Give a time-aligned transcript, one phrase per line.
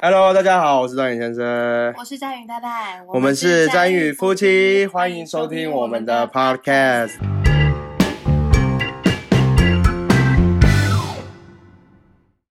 [0.00, 7.14] Hello，大家好，我是张宇先生，我是张宇太太，我们是张宇夫妻，欢迎收听我们的 Podcast。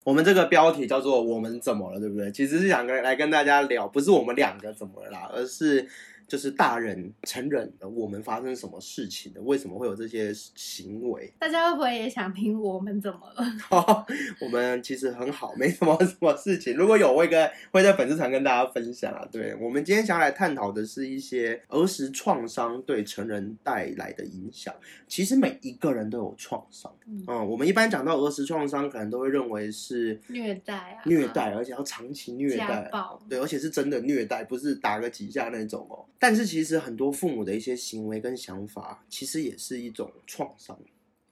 [0.04, 2.29] 我们这个标题叫做“我们怎么了”，对不对？
[2.33, 5.88] 其实是想跟来跟大家聊，不是我们两个怎么了啦，而是。
[6.28, 9.41] 就是大人成人的我们发生什么事情的？
[9.41, 11.32] 为什么会有这些行为？
[11.39, 14.05] 大家会不会也想听我们怎么了？
[14.42, 16.75] 我们其实很好，没什么 什么事情。
[16.75, 19.25] 如果有，会跟会在粉丝团跟大家分享啊。
[19.32, 24.73] 对我们今天想要来探讨的是一些儿时创伤对成人带来的影响。
[25.07, 26.93] 其实每一个人都有创伤。
[27.06, 32.92] 嗯，我们一般讲到儿时创伤，可能都会认为是虐待啊，虐待，而且要长期虐待，
[33.30, 36.03] 对，而且是真的虐待，不是打个几下那种哦。
[36.20, 40.80] 但是其实很多父母的一些行为跟想法，其实也是一种创伤，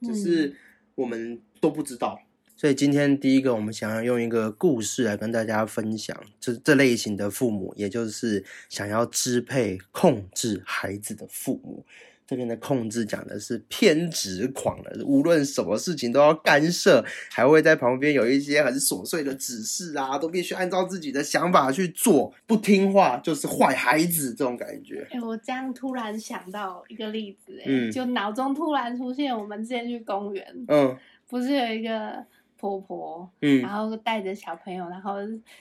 [0.02, 0.56] 只是
[0.96, 2.22] 我们都不知道。
[2.58, 11.86] 所以今天第一个，我们想要用一个故事来跟大家分享，这这类型的父母，也就是想要支配、控制孩子的父母。
[12.26, 25.06] 这边的控制讲的是偏执狂了，无论什么事情都要干涉，还会在旁边有一些很琐碎的指示啊，都必须按照自己的想法去做，不听话就是坏孩子这种感觉。
[25.12, 32.26] 哎，我这样突然想到一个例子，哎，就脑中突然出现，我们之前去公园，嗯，不是有一个。
[32.58, 35.16] 婆婆，嗯，然后带着小朋友，然后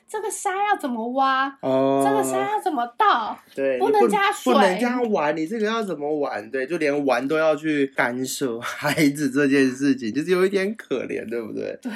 [0.09, 1.49] 这个沙要怎么挖？
[1.61, 3.37] 哦，这个沙要怎么倒？
[3.55, 5.37] 对，不能加水，不能这样玩。
[5.37, 6.51] 你这个要怎么玩？
[6.51, 11.79] 对，就连玩都要去干涉孩子这件事情，就是有一点可怜，对不对？
[11.83, 11.93] 对，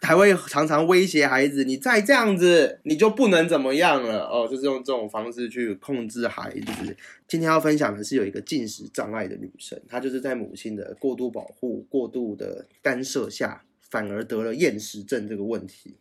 [0.00, 4.26] 还会常常威胁孩子，你再这样子，你就不能怎么样了。
[4.26, 6.96] 哦，就是用这种方式去控制孩子。
[7.26, 13.62] 今天要分享的是有一个进食障碍的女生，她就是在母亲的过度保护、过度的干涉下。
[13.94, 15.94] 反而得了厌食症这个问题，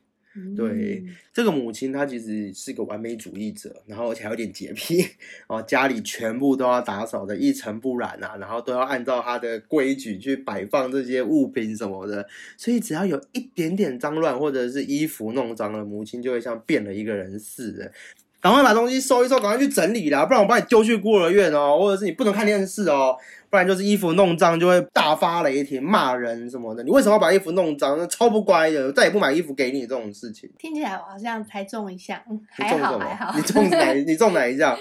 [0.57, 5.05] 对这个母亲，她其实是个完美主义者，然后而且还有点洁癖
[5.45, 12.27] 哦，家里全部都要打扫的一尘不染啊，然后都要按照她的规矩去摆放这些物品什么的，
[12.57, 17.91] 所以只要有一点点脏乱或者是衣服弄脏了，母亲就会像变了一个人似的，
[18.43, 23.15] 赶快把东西收一收，赶快去整理啦，不然我把你丢去孤儿院哦，或者是你不能看电视哦。
[23.49, 26.83] 不然就是衣服弄脏就会大发雷霆骂人什么的。
[26.83, 27.97] 你为什么要把衣服弄脏？
[27.97, 30.49] 那超不乖的，再也不买衣服给你这种事情。
[30.57, 33.33] 听起来我好像才中一项，还好还好。
[33.33, 33.93] 你中哪？
[33.93, 34.77] 你中哪一项？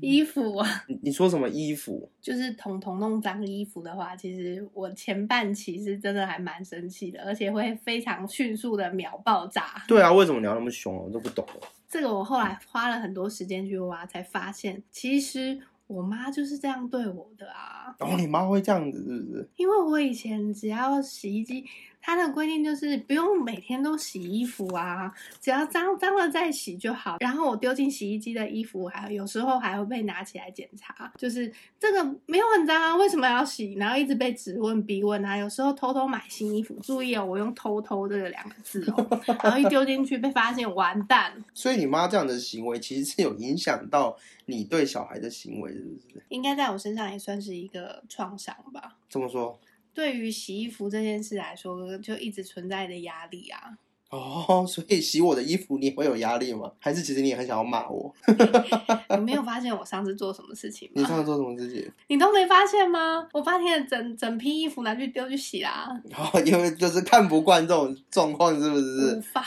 [0.00, 0.84] 衣服啊？
[1.02, 2.08] 你说什么衣服？
[2.20, 9.82] 就是彤彤弄脏衣服的话，其实我前半期是真的还蛮生气的，而且会非常迅速的秒爆炸。
[9.88, 10.94] 对啊，为什么你要那么凶？
[10.94, 11.46] 我都不懂。
[11.88, 15.60] 这个我后来花了很多时间去挖，才发现其实。
[15.86, 17.94] 我妈就是这样对我的啊！
[18.00, 19.46] 哦，你妈会这样子是不是？
[19.56, 21.62] 因为我以前只要洗衣机。
[22.06, 25.10] 它的规定就是不用每天都洗衣服啊，
[25.40, 27.16] 只要脏脏了再洗就好。
[27.20, 31.50] 然后我丢进洗衣机的衣服，还有时候还会被拿起来检查，就是
[31.80, 33.72] 这个没有很脏啊，为什么要洗？
[33.78, 35.34] 然后一直被质问逼问啊。
[35.38, 39.20] 有时候偷偷买新衣服，注意哦，我用“偷偷”这个两个字哦。
[39.42, 41.32] 然后一丢进去被发现，完蛋。
[41.54, 44.14] 所以你妈这样的行为其实是有影响到
[44.44, 46.22] 你对小孩的行为，是不是？
[46.28, 48.96] 应该在我身上也算是一个创伤吧。
[49.08, 49.58] 这么说？
[49.94, 53.78] 对于洗衣服这件事来说，就一直存在的压力啊。
[54.14, 56.70] 哦，所以洗我的衣服你会有压力吗？
[56.78, 58.14] 还是其实你也很想要骂我？
[59.10, 60.92] 你没有发现我上次做什么事情吗？
[60.96, 61.90] 你上次做什么事情？
[62.06, 63.26] 你都没发现吗？
[63.32, 65.90] 我把你的整整批衣服拿去丢去洗啦。
[66.16, 69.16] 哦，因为就是看不惯这种状况，是不是？
[69.16, 69.42] 无法。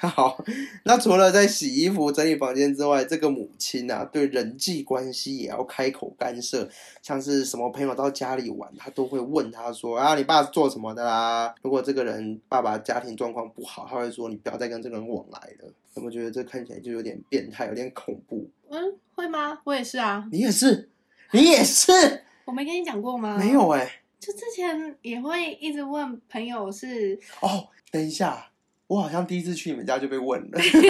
[0.00, 0.44] 好，
[0.84, 6.68] 那除了在洗衣服、整理房间之外，这个母亲啊，对人际关系也要开口干涉。
[7.00, 14.09] 像是什么朋友到家里玩，他都会问他说：“啊，你爸做什么的啦？”如果这个人爸爸家庭状况不好，他会。
[14.10, 18.50] 说你不要再跟这个人往来了，有没有觉得这看起来就有点变态，有点恐怖？
[18.68, 19.60] 嗯，会吗？
[19.64, 20.88] 我也是啊，你也是，
[21.32, 21.92] 你也是，
[22.44, 23.36] 我没跟你讲过吗？
[23.38, 28.50] 没有哎，就之前也会一直问朋友是哦，等一下，
[28.86, 30.80] 我好像第一次去你们家就被问了， 是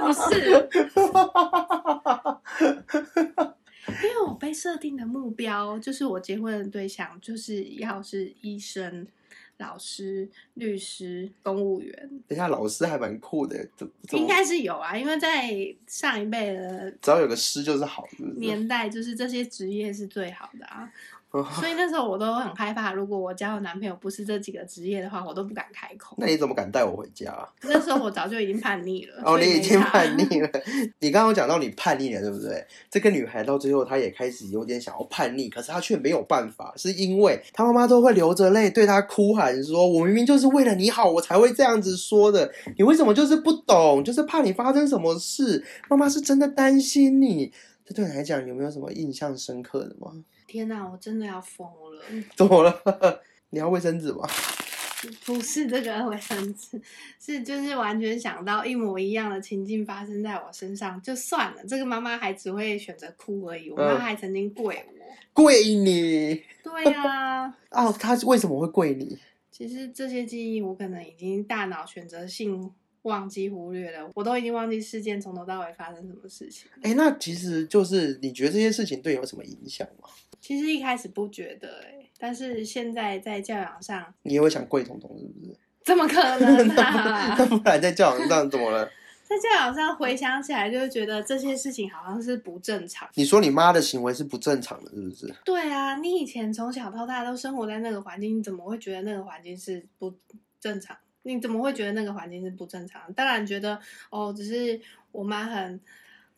[0.00, 0.68] 不是？
[4.02, 9.06] 因为我被设定的目标就是我结婚的对象就是要是医生。
[9.58, 13.68] 老师、律师、公务员，等下老师还蛮酷的，
[14.12, 15.52] 应该是有啊，因为在
[15.86, 20.92] 上一辈的，只要有个师就是好，年代就是这些职业是最好的啊。
[21.58, 26.14] 所以那时候我都很害怕，如果我交的男朋友不是这几个职业的话，我都不敢开口。
[26.18, 27.48] 那你怎么敢带我回家、啊？
[27.62, 29.22] 那时候我早就已经叛逆了。
[29.24, 30.50] 哦，你已经叛逆了。
[31.00, 32.64] 你刚刚讲到你叛逆了，对不对？
[32.90, 42.52] 这个女孩到最后，她也开始有点想要叛逆，可是她却没有办法，是因为她妈妈都会流着泪对她哭喊说：“我明明就是为了你好，我才会这样子说的。
[42.76, 44.04] 你为什么就是不懂？
[44.04, 45.64] 就是怕你发生什么事？
[45.88, 47.50] 妈妈是真的担心你。”
[47.84, 50.12] 这对你来讲有没有什么印象深刻的吗？
[50.46, 52.02] 天哪，我真的要疯了！
[52.36, 52.82] 怎么了？
[53.50, 54.28] 你要卫生纸吗？
[55.26, 56.80] 不是这个卫生纸，
[57.18, 61.64] 是就是完全想到一模一样的情境发生在我身上，就算了。
[61.66, 65.02] 这个妈妈还只会选择哭而已，我妈嗯还曾经跪我。
[65.32, 69.18] 跪你对呀、哦，她为什么会跪你？
[69.50, 72.70] 其实这些记忆我可能已经大脑选择性
[73.02, 76.70] 忘记忽略了，我都已经忘记事件从头到尾发生什么事情。
[76.82, 80.08] 哎，那其实就是你觉得这些事情对你有什么影响吗？
[80.40, 85.56] 其实一开始不觉得哎、但是现在在教养上，你也会想跪彤彤是不是？
[85.84, 87.36] 怎么可能 那啊？
[87.46, 88.88] 不然在教养上怎么了？
[89.32, 93.08] 在教养上回想起来，就会觉得这些事情好像是不正常。
[93.14, 95.34] 你说你妈的行为是不正常的，是不是？
[95.44, 100.12] 对啊，你以前从小到大都生活在那个环境，你怎么会觉得那个环境是不
[100.60, 100.96] 正常？
[101.24, 103.12] 你怎么会觉得那个环境是不正常？
[103.12, 103.80] 当然觉得
[104.10, 104.80] 哦，只是
[105.12, 105.80] 我妈很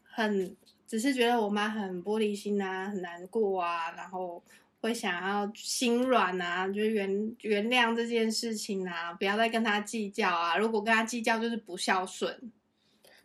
[0.02, 0.54] 很，
[0.86, 4.42] 只是觉得我妈很玻璃心啊，很难过啊，然后
[4.80, 10.58] 会想要心软啊，就原原谅这件事情啊，不要再跟她计较啊。
[10.58, 12.52] 如果跟她计较，就是不孝顺。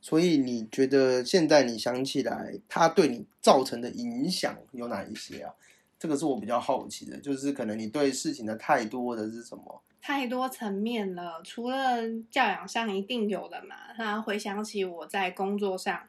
[0.01, 5.53] 所以你觉得现在你想起来，她对你造成的影响有哪一些啊？
[5.99, 9.83] 这个是我比较好奇的，就是可能你对事情的态度或者是什么？
[10.01, 12.01] 太多层面了，除了
[12.31, 16.07] 教养上一定有的嘛，那回想起我在工作上、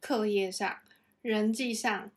[0.00, 0.74] 课业上、
[1.20, 2.10] 人际上，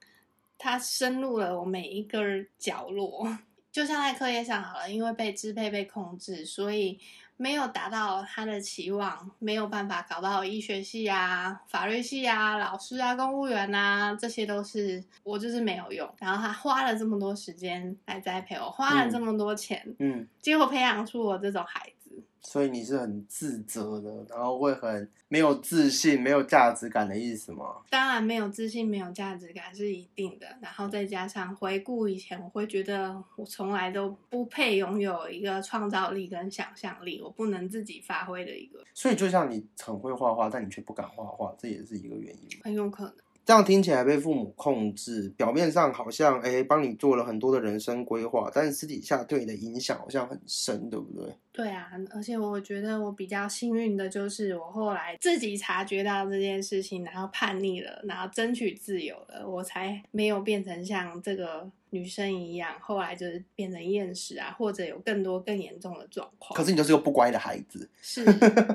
[0.58, 2.24] 它深入了我每一个
[2.58, 3.28] 角落。
[3.72, 6.98] 就像在课业上好了，因为被支配、被控制，所以
[7.42, 16.08] 没有达到他的期望，没有办法搞到医学系啊、法律系啊、老师啊、公务员啊，这些都是我就是没有用。
[16.20, 22.01] 然后他花了这么多时间来栽培我，花了这么多钱，嗯，结果培养出我这种孩子。
[22.42, 27.78] 所以你是很自责的，然后会很没有自信、没有价值感的意思吗？
[27.90, 42.60] 当然没有自信、没有价值感是一定的，然后再加上回顾以前，我会觉得我从来都不配拥有一个创造力跟想象力，我不能自己发挥的一个，所以就像你很会画画，但你却不敢画画，这也是一个原因。
[42.64, 43.14] 很有可能。
[43.44, 51.36] 这样听起来被父母控制，表面上好像哎帮你做了很多的人生规划，但是私底下对你的影响好像很深，对不对？
[51.54, 66.56] 对啊，而且我觉得我比较幸运的就是我后来自己察觉到这件事情，然后叛逆了，然后争取自由了，我才没有变成像这个女生一样，后来就是变成厌食啊，或者有更多更严重的状况。
[66.58, 68.24] 可是你就是个不乖的孩子，是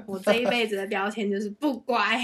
[0.06, 2.20] 我这一辈子的标签就是不乖、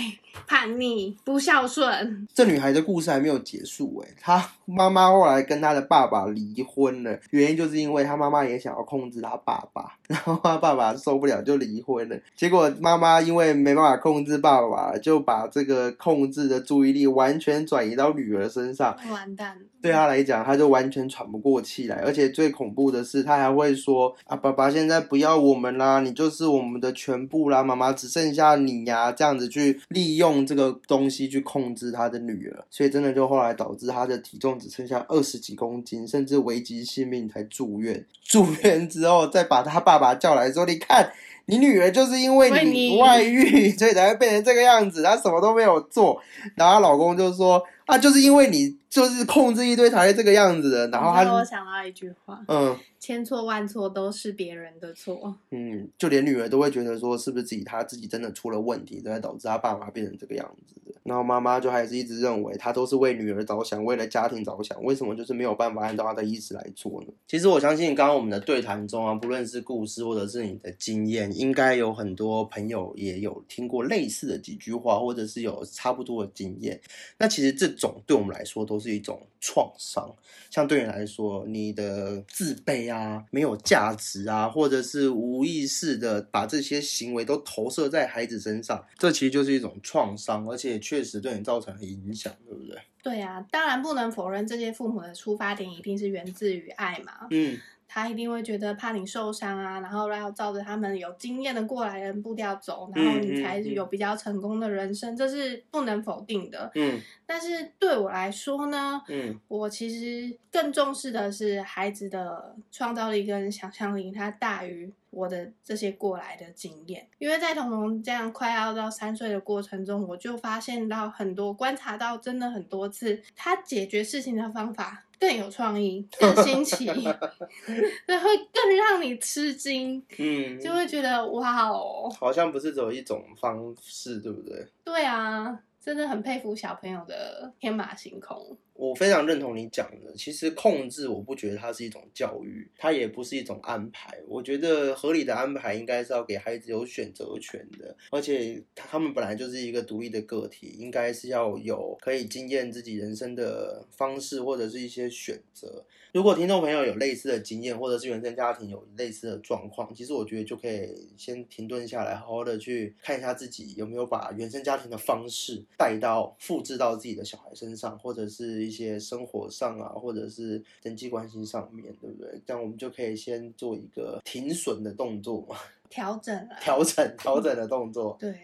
[0.47, 2.29] 叛逆、不孝顺。
[2.35, 12.17] 这女孩的故事还没有结束哎、她妈妈后来跟她的爸爸离婚了，原因就是因为她妈妈也想要控制她爸爸，然后她爸爸受不了就离婚了。
[12.35, 18.97] 结果妈妈因为没办法控制爸爸，就把这个控制的注意力完全转移到女儿身上。
[19.11, 38.05] 完蛋了，对他来讲，他就完全喘不过气来，而且最恐怖的是，他还会说：“啊，爸爸现在不要我们啦，你就是我们的全部啦，妈妈只剩下你呀、这样子去利用这个东西去控制他的女儿，所以真的就后来导致他的体重只剩下二十几公斤，甚至危及性命才住院。
[38.23, 41.11] 住院之后，再把他爸爸叫来说：“你看。”
[41.47, 45.03] 你女儿就是因为为你你外遇， 所以才会变成这个样子。
[45.03, 46.17] 她什么都没有做，
[46.55, 55.37] 然后她老公就说：“啊，就是因为你就是控制一堆才会这个样子的。”然后你知道我她，想到一句话：嗯千错万错都是别人的错。
[55.51, 60.95] 嗯，就连女儿都会觉得说，是不是自己她自己真的出了问题，才导致她爸妈变成这个样子的。
[61.03, 67.09] 然后妈妈就还是一直认为她都是为女儿着想，为了家庭着想，为什么就是没有办法按照她的意思来做呢？
[67.27, 76.81] 其实我相信，刚刚我们的对谈中啊，不论是故事或者是你的经验，应该有很多朋友也有听过类似的几句话，或者是有差不多的经验。
[77.19, 80.15] 那其实这种对我们来说都是一种创伤。
[80.51, 82.92] 像对你来说，你的自卑啊、
[83.31, 92.79] 没有价值啊，或者是无意识的把这些行为都投射在孩子身上，这其实就是一种创伤，而且确实对你造成了影响，对不对？
[93.03, 97.27] 对啊，当然不能否认这些父母的出发点一定是源自于爱嘛。
[97.31, 97.59] 嗯
[97.95, 106.71] 他一定会觉得怕你受伤啊，然后要照着他们有经验的过来人步调走，然后你才有比较成功的人生，这是不能否定的。
[106.75, 106.99] 嗯。
[107.27, 109.39] 但是对我来说呢，嗯。
[109.49, 117.09] 我其实更重视的是孩子的创造力跟想象力，它大于我的这些过来的经验。
[117.19, 126.87] 因为在彤彤这样快要到三岁的过程中，我就发现到很多，观察到真的很多次，他解决事情的方法更有创意、更新奇，
[128.09, 134.67] 那会更让你吃惊，嗯，就会觉得哇哦，好像不是只有一种方式，对不对？
[134.83, 138.57] 对啊，真的很佩服小朋友的天马行空。
[138.83, 140.13] 我非常认同你讲的。
[140.17, 144.19] 其实控制，我不觉得它是一种教育，它也不是一种安排。
[144.27, 155.85] 我觉得合理的安排应该是要给孩子有选择权的，而且他们本来就是一个独立的个体，应该是要有可以经验自己人生的方式或者是一些选择。
[156.13, 172.41] 如果听众朋友有类似的经验，或者是原生家庭有类似的状况，其实我觉得就可以先停顿下来，好好的去看一下自己有没有把原生家庭的方式带到、复制到自己的小孩身上，或者是些生活上啊，或者是人际关系上面，对不对？
[172.45, 175.55] 这样我们就可以先做一个停损的动作嘛，
[175.91, 178.17] 调整了，调整、调整的动作。
[178.21, 178.35] 对，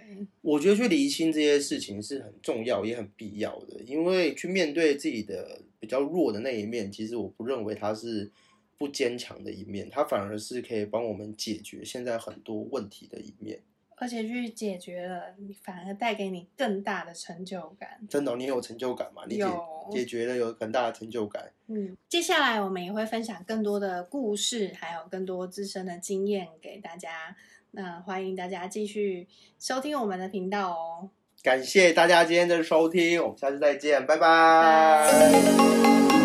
[0.43, 8.31] 我觉得去厘清这些事情是很重要也很必要的，因为去面对自己的比较弱的那一面，其实我不认为它是
[8.77, 13.59] 不坚强的一面，它反而是可以帮我们解决现在很多问题的一面。
[14.01, 18.01] 而且去解决了，你反而带给你更大的成就感。
[18.09, 19.23] 真的哦、你有成就感吗？
[19.29, 21.51] 你解有解决了有很大的成就感。
[21.67, 27.37] 嗯，接下来我们也会分享更多的故事，还有更多自身的经验给大家。
[27.73, 29.29] 那欢迎大家继续
[29.59, 31.11] 收听我们的频道哦。
[31.43, 36.18] 感谢大家今天的收听，我们下次再见，拜拜拜